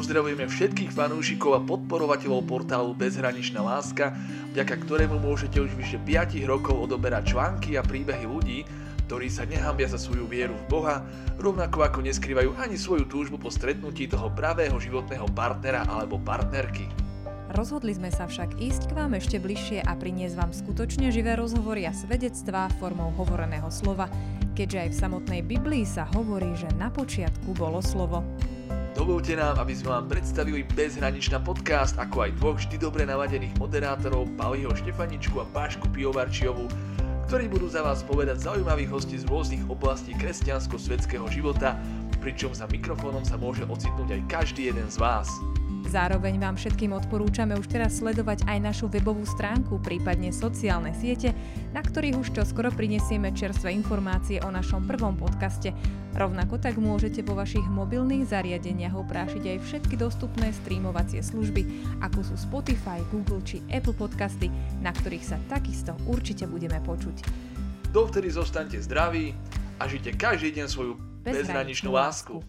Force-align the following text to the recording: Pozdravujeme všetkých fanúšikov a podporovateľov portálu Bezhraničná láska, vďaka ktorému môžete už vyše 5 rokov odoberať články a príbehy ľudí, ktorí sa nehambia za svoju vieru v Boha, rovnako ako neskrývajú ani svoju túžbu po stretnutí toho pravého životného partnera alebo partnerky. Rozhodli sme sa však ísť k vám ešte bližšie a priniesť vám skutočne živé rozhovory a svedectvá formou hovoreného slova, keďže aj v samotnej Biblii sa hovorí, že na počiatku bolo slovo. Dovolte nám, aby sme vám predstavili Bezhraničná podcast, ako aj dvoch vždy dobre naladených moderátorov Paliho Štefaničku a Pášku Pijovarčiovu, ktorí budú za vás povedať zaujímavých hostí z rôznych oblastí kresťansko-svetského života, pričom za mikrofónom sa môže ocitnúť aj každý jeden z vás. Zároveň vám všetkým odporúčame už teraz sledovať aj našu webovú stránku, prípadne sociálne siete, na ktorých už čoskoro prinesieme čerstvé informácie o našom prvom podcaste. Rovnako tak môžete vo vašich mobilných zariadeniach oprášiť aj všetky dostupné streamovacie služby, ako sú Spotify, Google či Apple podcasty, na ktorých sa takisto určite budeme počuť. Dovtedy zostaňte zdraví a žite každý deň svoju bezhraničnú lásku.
Pozdravujeme 0.00 0.48
všetkých 0.48 0.96
fanúšikov 0.96 1.60
a 1.60 1.60
podporovateľov 1.60 2.48
portálu 2.48 2.96
Bezhraničná 2.96 3.60
láska, 3.60 4.16
vďaka 4.56 4.80
ktorému 4.80 5.20
môžete 5.20 5.60
už 5.60 5.76
vyše 5.76 6.00
5 6.00 6.40
rokov 6.48 6.72
odoberať 6.72 7.36
články 7.36 7.76
a 7.76 7.84
príbehy 7.84 8.24
ľudí, 8.24 8.64
ktorí 9.04 9.28
sa 9.28 9.44
nehambia 9.44 9.92
za 9.92 10.00
svoju 10.00 10.24
vieru 10.24 10.56
v 10.56 10.64
Boha, 10.72 11.04
rovnako 11.36 11.84
ako 11.84 12.00
neskrývajú 12.00 12.56
ani 12.56 12.80
svoju 12.80 13.12
túžbu 13.12 13.36
po 13.36 13.52
stretnutí 13.52 14.08
toho 14.08 14.32
pravého 14.32 14.72
životného 14.80 15.28
partnera 15.36 15.84
alebo 15.84 16.16
partnerky. 16.16 16.88
Rozhodli 17.52 17.92
sme 17.92 18.08
sa 18.08 18.24
však 18.24 18.56
ísť 18.56 18.88
k 18.88 18.96
vám 18.96 19.12
ešte 19.20 19.36
bližšie 19.36 19.84
a 19.84 19.92
priniesť 20.00 20.32
vám 20.32 20.56
skutočne 20.56 21.12
živé 21.12 21.36
rozhovory 21.36 21.84
a 21.84 21.92
svedectvá 21.92 22.72
formou 22.80 23.12
hovoreného 23.20 23.68
slova, 23.68 24.08
keďže 24.56 24.80
aj 24.80 24.88
v 24.96 25.00
samotnej 25.04 25.40
Biblii 25.44 25.84
sa 25.84 26.08
hovorí, 26.16 26.56
že 26.56 26.72
na 26.80 26.88
počiatku 26.88 27.52
bolo 27.52 27.84
slovo. 27.84 28.24
Dovolte 29.00 29.32
nám, 29.32 29.56
aby 29.56 29.72
sme 29.72 29.96
vám 29.96 30.12
predstavili 30.12 30.60
Bezhraničná 30.60 31.40
podcast, 31.40 31.96
ako 31.96 32.28
aj 32.28 32.36
dvoch 32.36 32.60
vždy 32.60 32.76
dobre 32.76 33.08
naladených 33.08 33.56
moderátorov 33.56 34.28
Paliho 34.36 34.76
Štefaničku 34.76 35.40
a 35.40 35.48
Pášku 35.56 35.88
Pijovarčiovu, 35.88 36.68
ktorí 37.24 37.48
budú 37.48 37.64
za 37.64 37.80
vás 37.80 38.04
povedať 38.04 38.44
zaujímavých 38.44 38.92
hostí 38.92 39.16
z 39.16 39.24
rôznych 39.24 39.64
oblastí 39.72 40.12
kresťansko-svetského 40.20 41.24
života, 41.32 41.80
pričom 42.20 42.52
za 42.52 42.68
mikrofónom 42.68 43.24
sa 43.24 43.40
môže 43.40 43.64
ocitnúť 43.64 44.20
aj 44.20 44.22
každý 44.28 44.68
jeden 44.68 44.86
z 44.92 45.00
vás. 45.00 45.26
Zároveň 45.90 46.38
vám 46.38 46.54
všetkým 46.54 46.94
odporúčame 46.94 47.58
už 47.58 47.66
teraz 47.66 47.98
sledovať 47.98 48.46
aj 48.46 48.58
našu 48.62 48.86
webovú 48.86 49.26
stránku, 49.26 49.82
prípadne 49.82 50.30
sociálne 50.30 50.94
siete, 50.94 51.34
na 51.74 51.82
ktorých 51.82 52.14
už 52.14 52.30
čoskoro 52.30 52.70
prinesieme 52.70 53.34
čerstvé 53.34 53.74
informácie 53.74 54.38
o 54.44 54.54
našom 54.54 54.86
prvom 54.86 55.18
podcaste. 55.18 55.74
Rovnako 56.14 56.62
tak 56.62 56.78
môžete 56.78 57.26
vo 57.26 57.34
vašich 57.34 57.66
mobilných 57.66 58.22
zariadeniach 58.22 58.94
oprášiť 58.94 59.42
aj 59.50 59.58
všetky 59.66 59.98
dostupné 59.98 60.54
streamovacie 60.62 61.26
služby, 61.26 61.66
ako 62.06 62.22
sú 62.22 62.34
Spotify, 62.38 63.02
Google 63.10 63.42
či 63.42 63.58
Apple 63.74 63.96
podcasty, 63.96 64.46
na 64.78 64.94
ktorých 64.94 65.26
sa 65.26 65.42
takisto 65.50 65.98
určite 66.06 66.46
budeme 66.46 66.78
počuť. 66.86 67.26
Dovtedy 67.90 68.30
zostaňte 68.30 68.78
zdraví 68.78 69.34
a 69.82 69.90
žite 69.90 70.14
každý 70.14 70.54
deň 70.54 70.66
svoju 70.70 71.09
bezhraničnú 71.20 71.92
lásku. 71.92 72.40